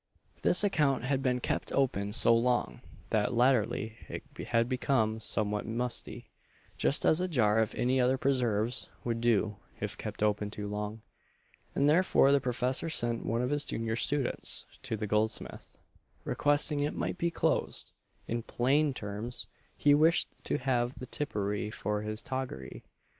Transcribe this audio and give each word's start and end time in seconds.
This 0.41 0.63
account 0.63 1.03
had 1.03 1.21
been 1.21 1.39
kept 1.39 1.71
open 1.71 2.11
so 2.11 2.35
long, 2.35 2.81
that 3.11 3.35
latterly, 3.35 3.99
it 4.09 4.23
had 4.47 4.67
become 4.67 5.19
"somewhat 5.19 5.67
musty" 5.67 6.27
just 6.75 7.05
as 7.05 7.21
a 7.21 7.27
jar 7.27 7.59
of 7.59 7.75
any 7.75 8.01
other 8.01 8.17
preserves 8.17 8.89
would 9.03 9.21
do 9.21 9.57
if 9.79 9.95
kept 9.95 10.23
open 10.23 10.49
too 10.49 10.67
long; 10.67 11.03
and 11.75 11.87
therefore 11.87 12.31
the 12.31 12.41
professor 12.41 12.89
sent 12.89 13.27
one 13.27 13.43
of 13.43 13.51
his 13.51 13.63
junior 13.63 13.95
students 13.95 14.65
to 14.81 14.97
the 14.97 15.05
goldsmith, 15.05 15.77
requesting 16.23 16.79
it 16.79 16.95
might 16.95 17.19
be 17.19 17.29
closed 17.29 17.91
in 18.27 18.41
plain 18.41 18.95
terms, 18.95 19.49
he 19.77 19.93
wished 19.93 20.29
to 20.45 20.57
have 20.57 20.95
the 20.95 21.05
"tippery" 21.05 21.69
for 21.69 22.01
his 22.01 22.23
"toggery." 22.23 22.81